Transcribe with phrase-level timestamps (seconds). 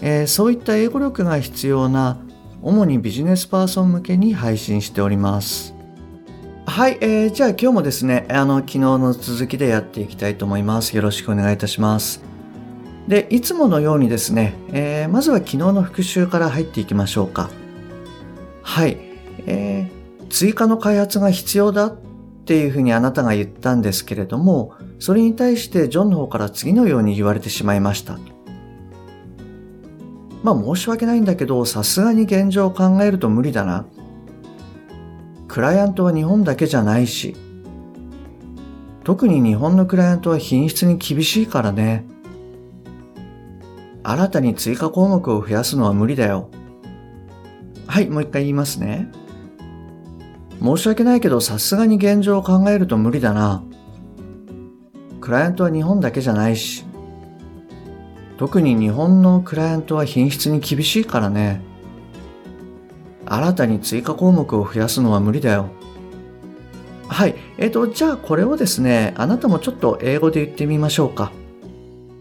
[0.00, 2.18] えーそういった英語力が必要な
[2.62, 5.74] 主にビジネスパーソン向けに配信しております。
[6.66, 10.94] はい、えーじゃあ今日もですねあの昨日の続きでやっていきたいと思います。
[10.96, 12.22] よろしくお願いいたします。
[13.06, 17.50] でいつものようにですね、えーまずは昨日の復習から入っていきましょうか。
[18.62, 18.98] はい、
[19.46, 21.96] えー追加の開発が必要だっ
[22.44, 28.18] ていうふうにあなたが言ったんですけれどもそれに対してジョンの方から次のように言われてしまいました。
[30.54, 33.86] まあ申し訳ないんだけどさすがに現状を考えると無理だな。
[35.46, 37.36] クライアントは日本だけじゃないし
[39.02, 42.06] 特に日本のクライアントは品質に厳しいからね。
[44.02, 46.50] 新たに追加項目を増やすのは無理だよ。
[47.86, 49.10] はいもう一回言いますね。
[50.62, 53.64] 申し訳ないけどさすがに現状を考えると無理だな。
[55.20, 56.86] クライアントは日本だけじゃないし
[58.38, 61.60] 特に日本のクライアントは品質に厳しいからね。
[63.26, 65.70] 新たに追加項目を増やすのは無理だよ。
[67.08, 67.34] はい。
[67.58, 71.32] えっ、とじゃあこれをですねあなたもちょっと英語で言ってみましょうか。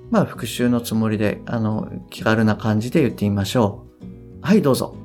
[0.09, 4.37] まあ復習のつもりであの気軽な感じで言ってみましょう。
[4.41, 4.95] はいどうぞ。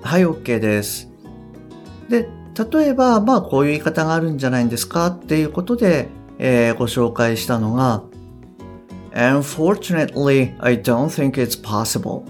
[0.00, 1.10] はい OK です。
[2.08, 6.08] で例えばまあこういう言い方があるんじゃないんですかっていうことで、
[6.38, 8.02] えーご紹介したのが
[9.14, 12.24] Unfortunately, I don't think it's possible.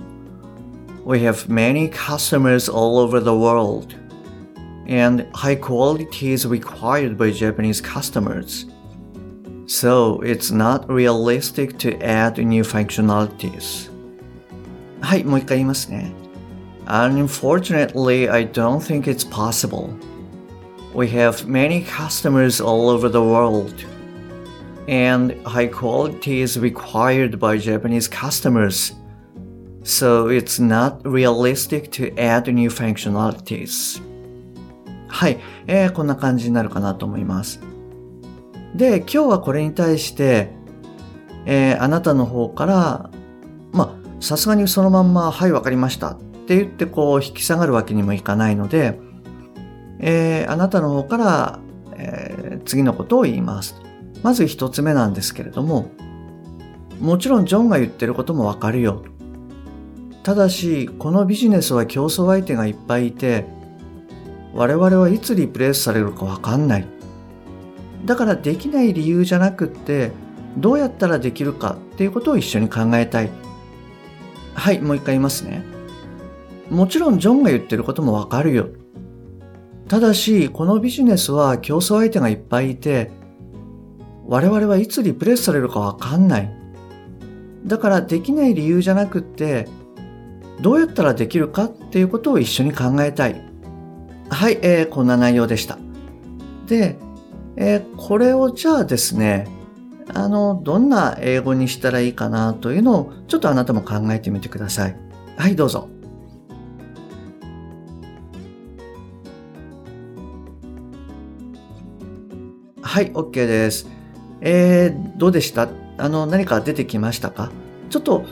[1.05, 3.95] We have many customers all over the world,
[4.89, 8.67] and high quality is required by Japanese customers.
[9.67, 13.91] So it's not realistic to add new functionalities.
[15.01, 16.13] はい、もう一回言いますね。
[16.87, 19.91] Unfortunately, I don't think it's possible.
[20.95, 23.73] We have many customers all over the world,
[24.87, 28.93] and high quality is required by Japanese customers.
[29.85, 34.03] So it's not realistic to add new functionalities.
[35.09, 37.59] はい、えーこんな感じになるかなと思います。
[38.75, 40.51] で、今日はこれに対して、
[41.47, 43.11] えーあなたの方から、
[43.73, 49.01] まあ、さすがにそのまんま、はい、わかりましたって言ってこう引き下がるわけにもいかないので、
[50.03, 51.59] えーあなたの方から、
[51.97, 53.81] えー次のことを言います。
[54.23, 55.91] まず一つ目なんですけれども、
[57.01, 59.03] もちろんジョンが言ってることもわかるよ。
[60.23, 63.47] ただし、このビジネスは競争相手がいっぱいいて、
[64.55, 66.87] 我々はいつリプレイスされるかわかんない。
[68.05, 70.13] だからできない理由じゃなくって、
[70.57, 73.31] どうやったらできるかっていうことを一緒に考えたい。
[74.55, 75.65] はい、もう一回言いますね。
[76.71, 78.69] もちろんジョンが言ってることもわかるよ。
[79.93, 83.11] ただし、このビジネスは競争相手がいっぱいいて、
[84.27, 86.51] 我々はいつリプレイスされるかわかんない。
[87.67, 89.69] だからできない理由じゃなくって、
[90.63, 93.39] どうやったらできるかっていうことを一緒に考えたい。
[94.31, 95.77] はい、えーこんな内容でした。
[96.67, 96.97] で、
[97.57, 99.47] えーこれをじゃあですね、
[100.15, 104.97] あの、どんな英語にしたらいいかなというのを、ちょっとあなたも考えてみてください。
[105.37, 105.91] はい、どうぞ。
[112.93, 113.89] はい、OK です。
[114.43, 115.71] えー、どうでした？
[115.97, 117.51] あの、何か出てきましたか？
[117.89, 118.27] ちょっと、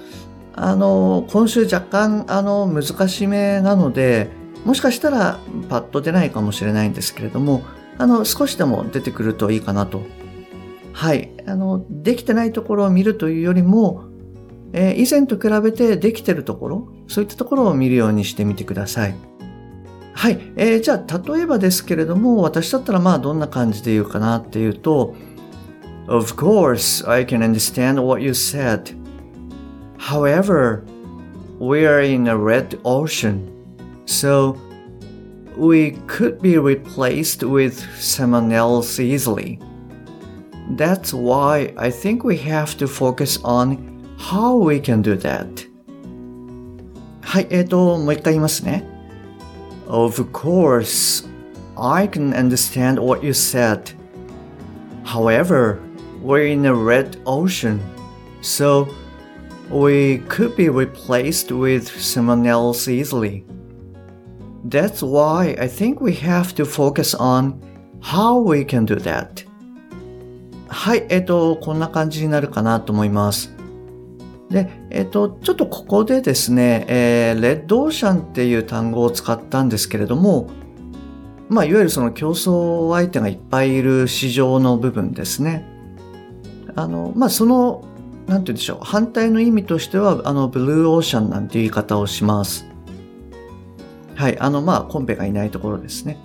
[0.53, 4.29] あの、今週若干、あの、難しめなので、
[4.67, 5.39] もしかしたら
[5.71, 7.63] パッと出ないかもしれないんですけれども、
[7.97, 10.03] あの、少しでも出てくるといいかなと。
[10.93, 11.31] はい。
[11.47, 14.05] あの、できてないところを見るというよりも、
[14.75, 19.15] えー以前と比べてできてるところ、そういったところを見るようにしてみてください。
[20.14, 20.40] はい。
[20.56, 25.16] えーじゃあ、例えばですけれども、私だったらまあ、どんな感じで言うかなっていうと、
[26.08, 28.96] Of course, I can understand what you said.
[29.98, 30.84] However,
[31.60, 33.50] we are in a red ocean,
[34.06, 34.56] so
[35.58, 39.60] we could be replaced with someone else easily.
[40.78, 45.68] That's why I think we have to focus on how we can do that.
[47.22, 48.86] はい、えっ、と、もう一回言いますね。
[49.90, 51.28] Of course,
[51.78, 53.92] I can understand what you said.
[55.04, 55.80] However,
[56.22, 57.80] we're in a red ocean.
[58.42, 58.88] So
[59.70, 63.46] we could be replaced with someone else easily.
[64.64, 67.62] That's why I think we have to focus on
[68.02, 69.46] how we can do that.
[70.68, 73.54] はい、えっ、と、こんな感じになるかなと思います。
[74.51, 80.51] で、えっ、と、ちょっとここでですね、えー、レッドオーシャンっていう単語を使ったんですけれども、
[81.49, 85.65] まあ、いわゆるその競争相手がいっぱいいる市場の部分ですね。
[86.75, 87.85] あの、まあ、その、
[88.27, 92.67] なんて言うんでしょう、反対の意味としては、あの、ブルーオーシャンなんて言い方をします。
[94.17, 96.19] はい、あの、まあ、コンペがいないところですね。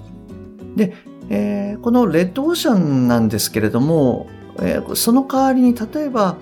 [0.75, 0.93] で、
[1.29, 4.27] えー、このレッドオーシャンなんですけれども、
[4.59, 6.37] えー、その代わりに例えば、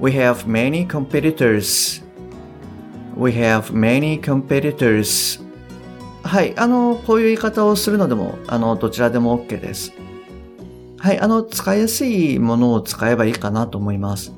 [0.00, 2.02] We have many competitors.
[3.14, 5.44] We have many competitors.
[6.22, 9.92] はい、あの、こういう言い方をするのでも、あの、どちらでも OK です。
[10.98, 14.32] はい、あの、使いやすいものを使えばいいかなと思います。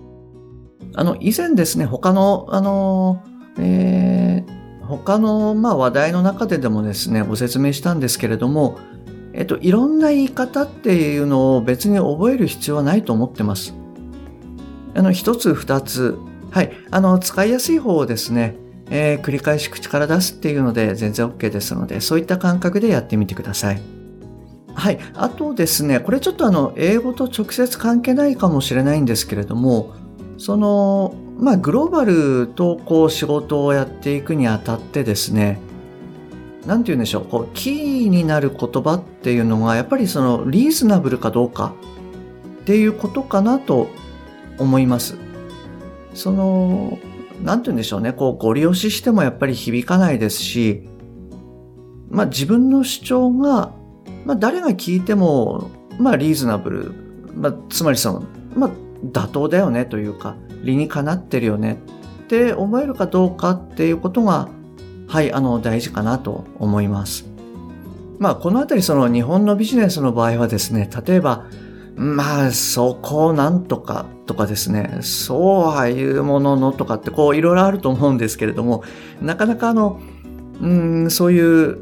[0.95, 3.23] あの、以前ですね、他の、あの、
[3.59, 8.79] えー、他の、まあ、話題の中ででもですね、ご説明したんですけれども、
[9.33, 13.75] えっと、いろんな言い方っていうのを別に覚える必要はないと思ってます。
[14.95, 16.19] あの、一つ、二つ、
[16.51, 18.57] はい、あの、使いやすい方をですね、
[18.91, 23.81] えー、繰り返し口から出すっていうので全然 OK ですので、そういった感覚でやってみてください。
[24.75, 24.99] はい。
[25.15, 29.95] あとですね、これちょっとあの、英語と直接関係ないかもしれないんですけれども、
[30.39, 35.59] その、まあ、グローバルとこう仕事をやっていくにあたってですね、
[36.67, 41.75] なんて言うんでしょう、こう、キーになる言葉っていうのが、やっぱりその、リーズナブルかどうか
[42.63, 43.89] っていうことかなと
[44.59, 45.17] 思います。
[46.15, 46.99] その、
[47.43, 50.89] なんて言うんでしょうね、こう、ご利用ししてもやっぱり響かないですし、
[52.11, 53.73] まあ自分の主張が、
[54.25, 56.93] まあ誰が聞いても、まあリーズナブル、
[57.35, 58.71] まあつまりその、まあ
[59.05, 61.79] 妥当だよねというか、理にかなってるよね
[62.25, 64.49] って思えるかどうかっていうことが、
[65.09, 67.27] はい、あの、大事かなと思います。
[68.19, 71.47] まあこのあたりその日本のビジネスの場合はですね、例えば、
[71.97, 78.83] まあ、そこをなんとかとかですね、そうはいうもののとかってこういろいろあると思うんですけれども、
[79.21, 80.01] なかなかあの、
[80.61, 81.79] うん、そういう、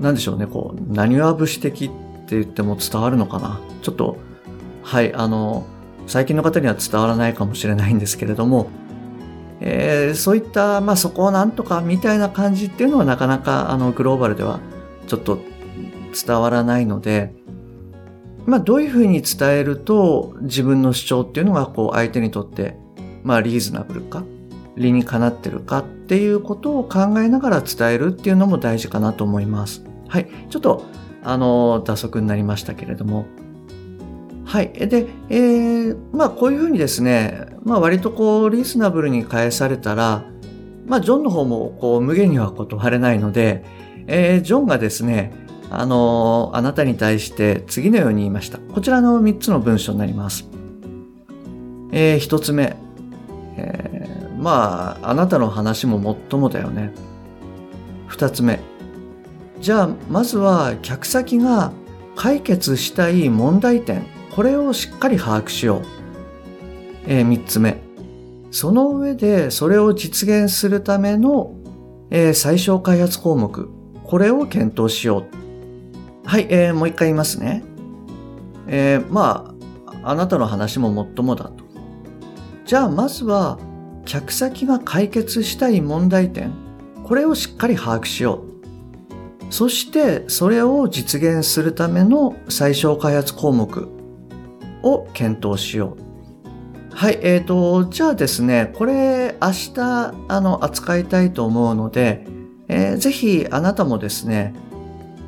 [0.00, 3.60] なんでしょうね、こう、何は武士的って言っても伝わるのかな。
[3.82, 4.18] ちょっと、
[4.82, 5.64] はい、あの、
[6.06, 8.68] 最近の方には伝わらないかもしれないんですけれども、
[9.60, 14.58] えー、そういった、まあそこをなんとかみたいな感じっていうのはなかなかあのグローバルでは
[15.06, 15.38] ちょっと
[16.26, 17.34] 伝わらないので、
[18.50, 22.76] まあ、どういうふうに伝えると自分の主張っていうのがこう相手にとって
[23.22, 24.24] まあリーズナブルか
[24.76, 29.84] 理にかなってるかっていうことを考えながら伝えるっていうのも大事かなと思います。
[30.08, 30.28] はい。
[30.48, 30.84] ちょっと
[31.22, 33.26] あの打足になりましたけれども。
[34.44, 34.72] はい。
[34.72, 40.24] で、えー、まあこういうふうにですね、まあ割とこうリーズナブルに返されたら、
[40.86, 43.64] まあジョンの方もこう無限には断れないので、
[44.08, 45.32] えー、ジョンがですね、
[45.70, 48.58] あの、あなたに対して次のように言いました。
[48.58, 50.48] こちらの3つの文章になります。
[51.92, 52.76] えー、1つ目。
[53.56, 56.92] えー、まあ、あなたの話ももっともだよね。
[58.08, 58.58] 2つ目。
[59.60, 61.72] じゃあ、まずは客先が
[62.16, 65.82] 解決したい問題点、これをしっかり把握しよう。
[67.06, 67.80] えー、3つ目。
[68.50, 71.54] その上でそれを実現するための、
[72.10, 73.68] えー、最小開発項目、
[74.02, 75.39] これを検討しよう。
[76.24, 77.62] はい、えー、もう一回言いますね。
[78.66, 79.54] えー、ま
[79.86, 81.64] あ、あなたの話ももっともだと。
[82.64, 83.58] じゃあ、まずは、
[84.04, 86.52] 客先が解決したい問題点、
[87.04, 89.52] これをしっかり把握しよう。
[89.52, 93.88] そして、それを実現するための最小開発項目
[94.82, 96.10] を検討しよう。
[96.94, 102.26] はい、えーと、じゃあですね、これ明日、あの、扱いたいと思うので、
[102.68, 104.54] えー、ぜひあなたもですね、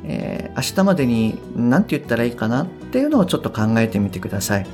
[0.05, 4.67] えー、明日までに何て言ったらいいかなっていうのをちょっと考えてみてください。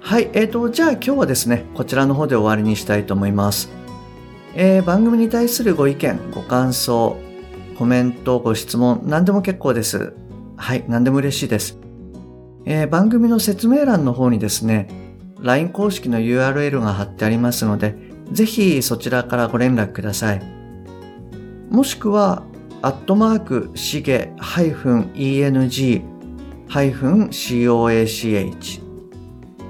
[0.00, 3.70] はい、えーと、じゃあ今日はですね、こちらの方で終わりにしたいと思います。
[4.54, 7.16] えー、番組に対するご意見、ご感想、
[7.76, 10.14] コメント、ご質問、何でも結構です。
[10.56, 11.78] はい、何でも嬉しいです。
[12.64, 14.88] えー、番組の説明欄の方にですね、
[15.40, 17.96] LINE 公式の URL が貼ってありますので、
[18.32, 20.42] ぜひそちらからご連絡ください。
[21.70, 22.44] もしくは、
[22.86, 26.02] アットマーク、しげ -eng-coach、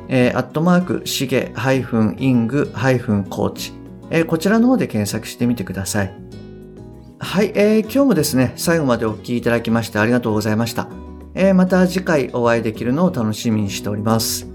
[0.09, 3.73] えー、アットマーク、しげ -ing-coach、
[4.11, 6.15] えー、こちらの方で検索してみてください。
[7.19, 10.87] はい、えー、今日もですね、最後までお聴きいただきましてありがとうございました。
[11.35, 14.47] えー、また次回お会いできるのを楽しみにしております。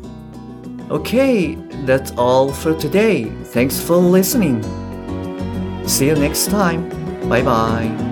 [0.90, 3.28] Okay, that's all for today.
[3.46, 4.62] Thanks for listening.
[5.86, 6.88] See you next time.
[7.28, 8.11] Bye bye.